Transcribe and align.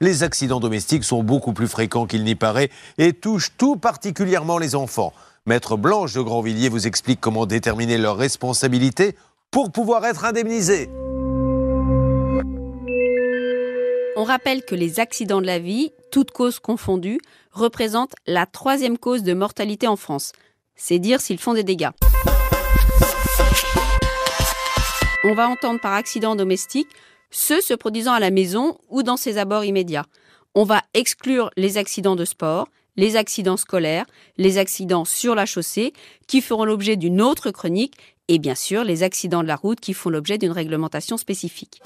les 0.00 0.22
accidents 0.22 0.60
domestiques 0.60 1.04
sont 1.04 1.22
beaucoup 1.22 1.52
plus 1.52 1.68
fréquents 1.68 2.06
qu'il 2.06 2.24
n'y 2.24 2.34
paraît 2.34 2.70
et 2.98 3.12
touchent 3.12 3.52
tout 3.56 3.76
particulièrement 3.76 4.58
les 4.58 4.74
enfants. 4.74 5.12
Maître 5.46 5.76
Blanche 5.76 6.14
de 6.14 6.20
Grandvilliers 6.20 6.68
vous 6.68 6.86
explique 6.86 7.20
comment 7.20 7.46
déterminer 7.46 7.98
leurs 7.98 8.16
responsabilités 8.16 9.16
pour 9.50 9.72
pouvoir 9.72 10.04
être 10.04 10.24
indemnisés. 10.24 10.90
On 14.16 14.24
rappelle 14.24 14.64
que 14.64 14.74
les 14.74 15.00
accidents 15.00 15.40
de 15.40 15.46
la 15.46 15.58
vie, 15.58 15.92
toutes 16.10 16.32
causes 16.32 16.58
confondues, 16.58 17.20
représentent 17.52 18.14
la 18.26 18.46
troisième 18.46 18.98
cause 18.98 19.22
de 19.22 19.32
mortalité 19.32 19.86
en 19.86 19.96
France. 19.96 20.32
C'est 20.74 20.98
dire 20.98 21.20
s'ils 21.20 21.38
font 21.38 21.54
des 21.54 21.62
dégâts. 21.62 21.90
On 25.24 25.34
va 25.34 25.48
entendre 25.48 25.80
par 25.80 25.94
accident 25.94 26.36
domestique 26.36 26.88
ceux 27.30 27.60
se 27.60 27.74
produisant 27.74 28.12
à 28.12 28.20
la 28.20 28.30
maison 28.30 28.78
ou 28.88 29.02
dans 29.02 29.16
ses 29.16 29.38
abords 29.38 29.64
immédiats. 29.64 30.06
On 30.54 30.64
va 30.64 30.82
exclure 30.94 31.50
les 31.56 31.78
accidents 31.78 32.16
de 32.16 32.24
sport, 32.24 32.68
les 32.96 33.16
accidents 33.16 33.56
scolaires, 33.56 34.06
les 34.36 34.58
accidents 34.58 35.04
sur 35.04 35.34
la 35.34 35.46
chaussée, 35.46 35.92
qui 36.26 36.40
feront 36.40 36.64
l'objet 36.64 36.96
d'une 36.96 37.20
autre 37.20 37.50
chronique, 37.50 37.94
et 38.28 38.38
bien 38.38 38.54
sûr 38.54 38.84
les 38.84 39.02
accidents 39.02 39.42
de 39.42 39.48
la 39.48 39.56
route 39.56 39.80
qui 39.80 39.94
font 39.94 40.10
l'objet 40.10 40.36
d'une 40.36 40.52
réglementation 40.52 41.16
spécifique. 41.16 41.80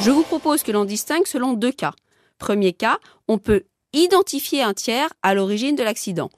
Je 0.00 0.10
vous 0.10 0.22
propose 0.22 0.62
que 0.62 0.72
l'on 0.72 0.84
distingue 0.84 1.26
selon 1.26 1.52
deux 1.52 1.70
cas. 1.70 1.92
Premier 2.38 2.72
cas, 2.72 2.98
on 3.28 3.38
peut 3.38 3.62
identifier 3.92 4.62
un 4.62 4.74
tiers 4.74 5.10
à 5.22 5.34
l'origine 5.34 5.76
de 5.76 5.82
l'accident. 5.82 6.30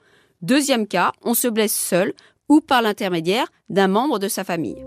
Deuxième 0.42 0.86
cas, 0.86 1.12
on 1.22 1.32
se 1.32 1.48
blesse 1.48 1.74
seul 1.74 2.12
ou 2.48 2.60
par 2.60 2.82
l'intermédiaire 2.82 3.46
d'un 3.70 3.88
membre 3.88 4.18
de 4.18 4.28
sa 4.28 4.44
famille. 4.44 4.84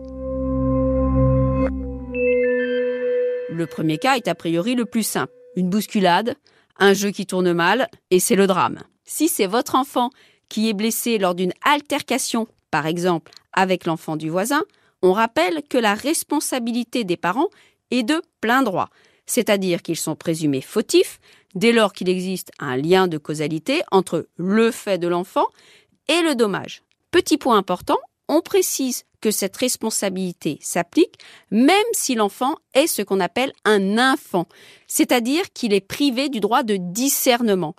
Le 3.58 3.66
premier 3.66 3.97
cas 3.97 4.17
est 4.17 4.27
a 4.27 4.36
priori 4.36 4.75
le 4.75 4.86
plus 4.86 5.02
simple. 5.02 5.33
Une 5.55 5.67
bousculade, 5.67 6.36
un 6.77 6.94
jeu 6.94 7.09
qui 7.09 7.25
tourne 7.25 7.53
mal, 7.53 7.89
et 8.11 8.19
c'est 8.19 8.36
le 8.36 8.45
drame. 8.45 8.83
Si 9.03 9.30
c'est 9.30 9.47
votre 9.47 9.73
enfant 9.73 10.11
qui 10.47 10.69
est 10.69 10.73
blessé 10.73 11.17
lors 11.17 11.33
d'une 11.33 11.53
altercation, 11.64 12.47
par 12.69 12.86
exemple 12.86 13.31
avec 13.53 13.88
l'enfant 13.88 14.16
du 14.16 14.30
voisin, 14.30 14.61
on 15.02 15.11
rappelle 15.11 15.64
que 15.67 15.80
la 15.80 15.95
responsabilité 15.95 17.03
des 17.03 17.17
parents 17.17 17.49
est 17.89 18.03
de 18.03 18.22
plein 18.41 18.61
droit, 18.61 18.91
c'est-à-dire 19.25 19.81
qu'ils 19.81 19.97
sont 19.97 20.16
présumés 20.16 20.61
fautifs 20.61 21.19
dès 21.55 21.71
lors 21.71 21.94
qu'il 21.94 22.09
existe 22.09 22.52
un 22.59 22.77
lien 22.77 23.08
de 23.08 23.17
causalité 23.17 23.81
entre 23.89 24.27
le 24.36 24.69
fait 24.69 24.99
de 24.99 25.08
l'enfant 25.08 25.47
et 26.09 26.21
le 26.21 26.36
dommage. 26.36 26.83
Petit 27.09 27.39
point 27.39 27.58
important, 27.58 27.97
on 28.28 28.42
précise 28.42 29.03
que 29.22 29.31
cette 29.31 29.58
responsabilité 29.58 30.59
s'applique 30.61 31.20
même 31.52 31.78
si 31.94 32.16
l'enfant 32.16 32.56
est 32.73 32.88
ce 32.88 33.02
qu'on 33.02 33.20
appelle 33.20 33.52
un 33.66 33.97
enfant, 34.14 34.45
c'est-à-dire 34.88 35.52
qu'il 35.53 35.73
est 35.73 35.81
privé 35.81 36.30
du 36.30 36.39
droit 36.39 36.64
de 36.64 36.78
discernement. 36.78 37.75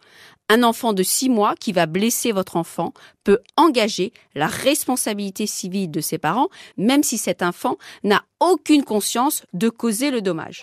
Un 0.51 0.63
enfant 0.63 0.95
de 0.95 1.03
6 1.03 1.29
mois 1.29 1.55
qui 1.61 1.73
va 1.73 1.85
blesser 1.85 2.33
votre 2.33 2.57
enfant 2.57 2.95
peut 3.23 3.39
engager 3.57 4.13
la 4.35 4.47
responsabilité 4.47 5.47
civile 5.47 5.91
de 5.91 6.01
ses 6.01 6.17
parents, 6.17 6.49
même 6.79 7.03
si 7.03 7.19
cet 7.19 7.43
enfant 7.43 7.77
n'a 8.03 8.25
aucune 8.41 8.83
conscience 8.83 9.43
de 9.53 9.69
causer 9.69 10.11
le 10.11 10.23
dommage. 10.23 10.63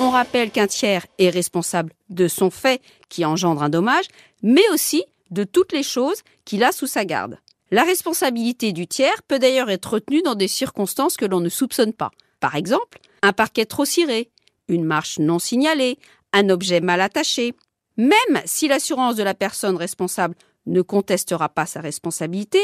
On 0.00 0.10
rappelle 0.10 0.50
qu'un 0.50 0.66
tiers 0.66 1.06
est 1.18 1.30
responsable 1.30 1.92
de 2.10 2.26
son 2.28 2.50
fait 2.50 2.82
qui 3.08 3.24
engendre 3.24 3.62
un 3.62 3.68
dommage, 3.68 4.06
mais 4.42 4.62
aussi 4.72 5.04
de 5.30 5.44
toutes 5.44 5.72
les 5.72 5.82
choses 5.82 6.22
qu'il 6.44 6.64
a 6.64 6.72
sous 6.72 6.86
sa 6.86 7.04
garde. 7.04 7.38
La 7.70 7.84
responsabilité 7.84 8.72
du 8.72 8.86
tiers 8.86 9.22
peut 9.28 9.38
d'ailleurs 9.38 9.68
être 9.68 9.92
retenue 9.92 10.22
dans 10.22 10.34
des 10.34 10.48
circonstances 10.48 11.18
que 11.18 11.26
l'on 11.26 11.40
ne 11.40 11.50
soupçonne 11.50 11.92
pas. 11.92 12.10
Par 12.40 12.54
exemple, 12.54 12.98
un 13.20 13.34
parquet 13.34 13.66
trop 13.66 13.84
ciré, 13.84 14.30
une 14.68 14.84
marche 14.84 15.18
non 15.18 15.38
signalée, 15.38 15.98
un 16.32 16.48
objet 16.48 16.80
mal 16.80 17.02
attaché. 17.02 17.54
Même 17.98 18.42
si 18.46 18.68
l'assurance 18.68 19.16
de 19.16 19.22
la 19.22 19.34
personne 19.34 19.76
responsable 19.76 20.34
ne 20.66 20.80
contestera 20.80 21.50
pas 21.50 21.66
sa 21.66 21.80
responsabilité, 21.80 22.60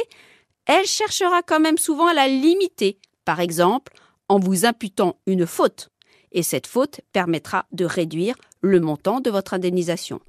elle 0.64 0.86
cherchera 0.86 1.42
quand 1.42 1.60
même 1.60 1.78
souvent 1.78 2.06
à 2.06 2.14
la 2.14 2.28
limiter, 2.28 2.98
par 3.26 3.40
exemple 3.40 3.92
en 4.30 4.38
vous 4.38 4.64
imputant 4.64 5.18
une 5.26 5.46
faute. 5.46 5.90
Et 6.32 6.42
cette 6.42 6.66
faute 6.66 7.02
permettra 7.12 7.66
de 7.72 7.84
réduire 7.84 8.36
le 8.62 8.80
montant 8.80 9.20
de 9.20 9.30
votre 9.30 9.52
indemnisation. 9.52 10.20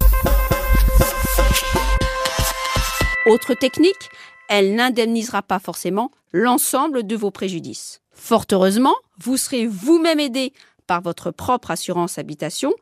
Autre 3.28 3.54
technique, 3.56 4.10
elle 4.50 4.76
n'indemnisera 4.76 5.42
pas 5.42 5.60
forcément 5.60 6.12
l'ensemble 6.32 7.06
de 7.06 7.16
vos 7.16 7.32
préjudices. 7.32 8.02
Fort 8.12 8.46
heureusement, 8.52 8.96
vous 9.18 9.38
serez 9.38 9.68
vous-même 9.68 10.20
aidé 10.20 10.54
par 10.88 11.02
votre 11.02 11.32
propre 11.32 11.72
assurance 11.72 12.18
habitation 12.18 12.74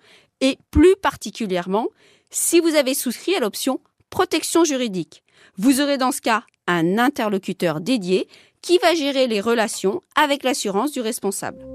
et 0.41 0.57
plus 0.71 0.95
particulièrement 1.01 1.87
si 2.29 2.59
vous 2.59 2.75
avez 2.75 2.93
souscrit 2.93 3.35
à 3.35 3.39
l'option 3.39 3.79
protection 4.09 4.63
juridique. 4.63 5.23
Vous 5.57 5.81
aurez 5.81 5.97
dans 5.97 6.11
ce 6.11 6.21
cas 6.21 6.43
un 6.67 6.97
interlocuteur 6.97 7.81
dédié 7.81 8.27
qui 8.61 8.77
va 8.77 8.95
gérer 8.95 9.27
les 9.27 9.41
relations 9.41 10.01
avec 10.15 10.43
l'assurance 10.43 10.91
du 10.91 11.01
responsable. 11.01 11.65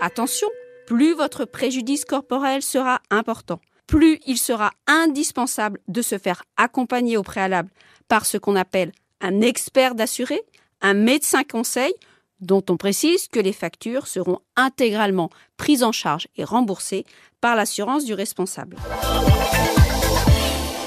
Attention, 0.00 0.48
plus 0.86 1.14
votre 1.14 1.44
préjudice 1.44 2.04
corporel 2.04 2.62
sera 2.62 3.00
important, 3.10 3.60
plus 3.86 4.18
il 4.26 4.38
sera 4.38 4.72
indispensable 4.86 5.80
de 5.88 6.02
se 6.02 6.18
faire 6.18 6.42
accompagner 6.56 7.16
au 7.16 7.22
préalable 7.22 7.70
par 8.08 8.26
ce 8.26 8.38
qu'on 8.38 8.56
appelle 8.56 8.92
un 9.20 9.40
expert 9.40 9.94
d'assuré, 9.94 10.40
un 10.82 10.94
médecin 10.94 11.42
conseil, 11.44 11.94
dont 12.40 12.62
on 12.68 12.76
précise 12.76 13.28
que 13.28 13.40
les 13.40 13.52
factures 13.52 14.06
seront 14.06 14.40
intégralement 14.56 15.30
prises 15.56 15.82
en 15.82 15.92
charge 15.92 16.28
et 16.36 16.44
remboursées 16.44 17.04
par 17.40 17.56
l'assurance 17.56 18.04
du 18.04 18.14
responsable. 18.14 18.76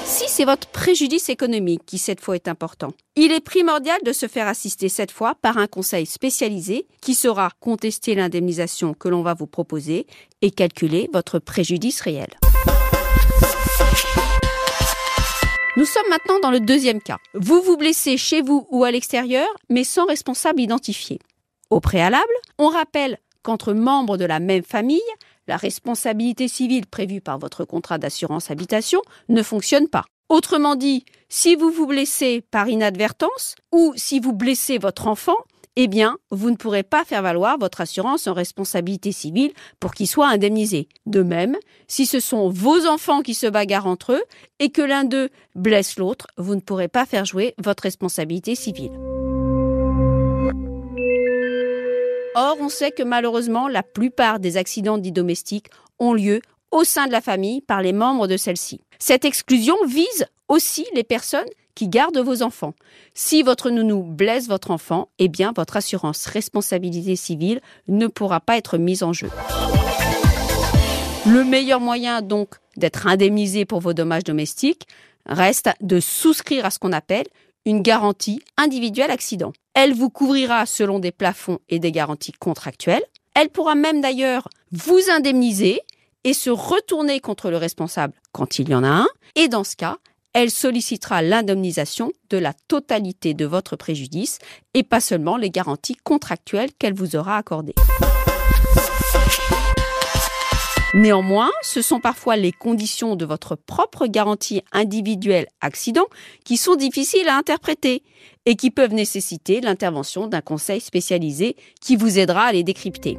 Si 0.04 0.28
c'est 0.28 0.44
votre 0.44 0.68
préjudice 0.68 1.28
économique 1.28 1.82
qui 1.86 1.96
cette 1.96 2.20
fois 2.20 2.34
est 2.34 2.48
important, 2.48 2.92
il 3.16 3.32
est 3.32 3.40
primordial 3.40 3.98
de 4.04 4.12
se 4.12 4.26
faire 4.26 4.48
assister 4.48 4.88
cette 4.88 5.12
fois 5.12 5.34
par 5.40 5.56
un 5.56 5.66
conseil 5.66 6.04
spécialisé 6.04 6.86
qui 7.00 7.14
saura 7.14 7.50
contester 7.60 8.14
l'indemnisation 8.14 8.92
que 8.92 9.08
l'on 9.08 9.22
va 9.22 9.34
vous 9.34 9.46
proposer 9.46 10.06
et 10.42 10.50
calculer 10.50 11.08
votre 11.12 11.38
préjudice 11.38 12.00
réel. 12.00 12.28
Nous 15.76 15.86
sommes 15.86 16.08
maintenant 16.10 16.38
dans 16.40 16.50
le 16.50 16.60
deuxième 16.60 17.00
cas. 17.00 17.18
Vous 17.32 17.62
vous 17.62 17.76
blessez 17.76 18.16
chez 18.16 18.42
vous 18.42 18.66
ou 18.70 18.84
à 18.84 18.90
l'extérieur, 18.90 19.48
mais 19.68 19.84
sans 19.84 20.04
responsable 20.04 20.60
identifié. 20.60 21.20
Au 21.70 21.80
préalable, 21.80 22.24
on 22.58 22.68
rappelle 22.68 23.18
qu'entre 23.42 23.72
membres 23.72 24.16
de 24.16 24.24
la 24.24 24.40
même 24.40 24.62
famille, 24.62 25.00
la 25.48 25.56
responsabilité 25.56 26.48
civile 26.48 26.86
prévue 26.86 27.20
par 27.20 27.38
votre 27.38 27.64
contrat 27.64 27.98
d'assurance 27.98 28.50
habitation 28.50 29.00
ne 29.28 29.42
fonctionne 29.42 29.88
pas. 29.88 30.04
Autrement 30.28 30.76
dit, 30.76 31.04
si 31.28 31.56
vous 31.56 31.70
vous 31.70 31.86
blessez 31.86 32.42
par 32.50 32.68
inadvertance 32.68 33.54
ou 33.72 33.92
si 33.96 34.20
vous 34.20 34.32
blessez 34.32 34.78
votre 34.78 35.06
enfant, 35.06 35.36
eh 35.76 35.86
bien, 35.86 36.18
vous 36.30 36.50
ne 36.50 36.56
pourrez 36.56 36.82
pas 36.82 37.04
faire 37.04 37.22
valoir 37.22 37.58
votre 37.58 37.80
assurance 37.80 38.26
en 38.26 38.34
responsabilité 38.34 39.12
civile 39.12 39.52
pour 39.78 39.94
qu'il 39.94 40.08
soit 40.08 40.28
indemnisé. 40.28 40.88
De 41.06 41.22
même, 41.22 41.56
si 41.86 42.06
ce 42.06 42.20
sont 42.20 42.48
vos 42.48 42.86
enfants 42.86 43.22
qui 43.22 43.34
se 43.34 43.46
bagarrent 43.46 43.86
entre 43.86 44.12
eux 44.12 44.22
et 44.58 44.70
que 44.70 44.82
l'un 44.82 45.04
d'eux 45.04 45.30
blesse 45.54 45.96
l'autre, 45.96 46.26
vous 46.36 46.54
ne 46.54 46.60
pourrez 46.60 46.88
pas 46.88 47.06
faire 47.06 47.24
jouer 47.24 47.54
votre 47.58 47.84
responsabilité 47.84 48.54
civile. 48.54 48.92
Or, 52.34 52.56
on 52.60 52.68
sait 52.68 52.90
que 52.90 53.02
malheureusement, 53.02 53.68
la 53.68 53.82
plupart 53.82 54.40
des 54.40 54.56
accidents 54.56 54.98
dits 54.98 55.12
domestiques 55.12 55.70
ont 55.98 56.14
lieu 56.14 56.40
au 56.70 56.84
sein 56.84 57.06
de 57.06 57.12
la 57.12 57.20
famille 57.20 57.60
par 57.60 57.82
les 57.82 57.92
membres 57.92 58.26
de 58.26 58.36
celle-ci. 58.36 58.80
Cette 58.98 59.24
exclusion 59.24 59.76
vise 59.86 60.26
aussi 60.48 60.86
les 60.94 61.04
personnes 61.04 61.48
qui 61.80 61.88
gardent 61.88 62.18
vos 62.18 62.42
enfants. 62.42 62.74
Si 63.14 63.42
votre 63.42 63.70
nounou 63.70 64.02
blesse 64.02 64.48
votre 64.48 64.70
enfant, 64.70 65.08
eh 65.18 65.28
bien 65.28 65.54
votre 65.56 65.78
assurance 65.78 66.26
responsabilité 66.26 67.16
civile 67.16 67.62
ne 67.88 68.06
pourra 68.06 68.40
pas 68.40 68.58
être 68.58 68.76
mise 68.76 69.02
en 69.02 69.14
jeu. 69.14 69.30
Le 71.26 71.42
meilleur 71.42 71.80
moyen 71.80 72.20
donc 72.20 72.56
d'être 72.76 73.06
indemnisé 73.06 73.64
pour 73.64 73.80
vos 73.80 73.94
dommages 73.94 74.24
domestiques 74.24 74.88
reste 75.24 75.70
de 75.80 76.00
souscrire 76.00 76.66
à 76.66 76.70
ce 76.70 76.78
qu'on 76.78 76.92
appelle 76.92 77.28
une 77.64 77.80
garantie 77.80 78.42
individuelle 78.58 79.10
accident. 79.10 79.54
Elle 79.72 79.94
vous 79.94 80.10
couvrira 80.10 80.66
selon 80.66 80.98
des 80.98 81.12
plafonds 81.12 81.60
et 81.70 81.78
des 81.78 81.92
garanties 81.92 82.32
contractuelles. 82.32 83.04
Elle 83.34 83.48
pourra 83.48 83.74
même 83.74 84.02
d'ailleurs 84.02 84.50
vous 84.70 85.00
indemniser 85.10 85.80
et 86.24 86.34
se 86.34 86.50
retourner 86.50 87.20
contre 87.20 87.50
le 87.50 87.56
responsable 87.56 88.12
quand 88.32 88.58
il 88.58 88.68
y 88.68 88.74
en 88.74 88.84
a 88.84 88.88
un. 88.88 89.08
Et 89.34 89.48
dans 89.48 89.64
ce 89.64 89.76
cas, 89.76 89.96
elle 90.32 90.50
sollicitera 90.50 91.22
l'indemnisation 91.22 92.12
de 92.30 92.38
la 92.38 92.52
totalité 92.68 93.34
de 93.34 93.46
votre 93.46 93.76
préjudice 93.76 94.38
et 94.74 94.82
pas 94.82 95.00
seulement 95.00 95.36
les 95.36 95.50
garanties 95.50 95.96
contractuelles 95.96 96.70
qu'elle 96.78 96.94
vous 96.94 97.16
aura 97.16 97.36
accordées. 97.36 97.74
Néanmoins, 100.92 101.50
ce 101.62 101.82
sont 101.82 102.00
parfois 102.00 102.36
les 102.36 102.50
conditions 102.50 103.14
de 103.14 103.24
votre 103.24 103.54
propre 103.54 104.06
garantie 104.06 104.62
individuelle 104.72 105.46
accident 105.60 106.06
qui 106.44 106.56
sont 106.56 106.74
difficiles 106.74 107.28
à 107.28 107.36
interpréter 107.36 108.02
et 108.44 108.56
qui 108.56 108.72
peuvent 108.72 108.92
nécessiter 108.92 109.60
l'intervention 109.60 110.26
d'un 110.26 110.40
conseil 110.40 110.80
spécialisé 110.80 111.54
qui 111.80 111.94
vous 111.94 112.18
aidera 112.18 112.46
à 112.46 112.52
les 112.52 112.64
décrypter. 112.64 113.18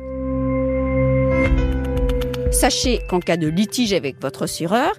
Sachez 2.52 3.00
qu'en 3.10 3.22
cas 3.22 3.38
de 3.38 3.48
litige 3.48 3.94
avec 3.94 4.22
votre 4.22 4.44
assureur, 4.44 4.92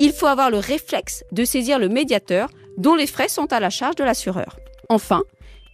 il 0.00 0.12
faut 0.12 0.26
avoir 0.26 0.50
le 0.50 0.58
réflexe 0.58 1.24
de 1.32 1.44
saisir 1.44 1.78
le 1.78 1.88
médiateur 1.88 2.48
dont 2.76 2.94
les 2.94 3.06
frais 3.06 3.28
sont 3.28 3.52
à 3.52 3.60
la 3.60 3.70
charge 3.70 3.96
de 3.96 4.04
l'assureur. 4.04 4.56
Enfin, 4.88 5.22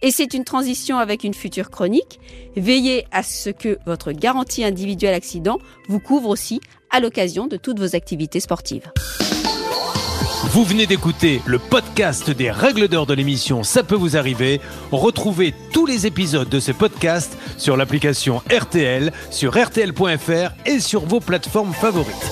et 0.01 0.11
c'est 0.11 0.33
une 0.33 0.43
transition 0.43 0.97
avec 0.97 1.23
une 1.23 1.33
future 1.33 1.69
chronique, 1.69 2.19
veillez 2.55 3.05
à 3.11 3.23
ce 3.23 3.49
que 3.49 3.77
votre 3.85 4.11
garantie 4.11 4.63
individuelle 4.63 5.13
accident 5.13 5.57
vous 5.87 5.99
couvre 5.99 6.29
aussi 6.29 6.59
à 6.91 6.99
l'occasion 6.99 7.47
de 7.47 7.57
toutes 7.57 7.79
vos 7.79 7.95
activités 7.95 8.39
sportives. 8.39 8.91
Vous 10.51 10.63
venez 10.63 10.85
d'écouter 10.85 11.41
le 11.45 11.59
podcast 11.59 12.29
des 12.29 12.51
règles 12.51 12.87
d'or 12.87 13.05
de 13.05 13.13
l'émission 13.13 13.63
Ça 13.63 13.83
peut 13.83 13.95
vous 13.95 14.15
arriver. 14.15 14.61
Retrouvez 14.91 15.53
tous 15.73 15.85
les 15.85 16.05
épisodes 16.05 16.47
de 16.47 16.59
ce 16.59 16.71
podcast 16.71 17.37
sur 17.57 17.75
l'application 17.75 18.41
RTL, 18.51 19.11
sur 19.31 19.57
rtl.fr 19.57 20.51
et 20.65 20.79
sur 20.79 21.01
vos 21.01 21.19
plateformes 21.19 21.73
favorites. 21.73 22.31